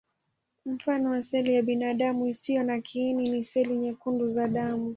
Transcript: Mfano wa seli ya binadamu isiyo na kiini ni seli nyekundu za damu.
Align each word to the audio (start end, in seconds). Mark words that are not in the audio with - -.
Mfano 0.65 1.09
wa 1.09 1.23
seli 1.23 1.53
ya 1.55 1.61
binadamu 1.63 2.27
isiyo 2.27 2.63
na 2.63 2.81
kiini 2.81 3.29
ni 3.29 3.43
seli 3.43 3.77
nyekundu 3.77 4.29
za 4.29 4.47
damu. 4.47 4.89